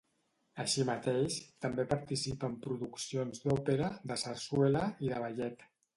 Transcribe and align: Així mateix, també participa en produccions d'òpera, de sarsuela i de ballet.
Així 0.61 0.85
mateix, 0.87 1.35
també 1.65 1.85
participa 1.91 2.49
en 2.53 2.57
produccions 2.65 3.45
d'òpera, 3.45 3.93
de 4.13 4.19
sarsuela 4.23 4.87
i 5.09 5.13
de 5.13 5.21
ballet. 5.27 5.67